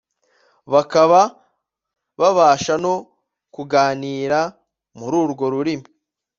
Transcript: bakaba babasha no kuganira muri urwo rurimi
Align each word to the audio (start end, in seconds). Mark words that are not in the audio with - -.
bakaba 0.73 1.19
babasha 2.19 2.73
no 2.83 2.93
kuganira 3.53 4.39
muri 4.97 5.15
urwo 5.23 5.45
rurimi 5.53 5.87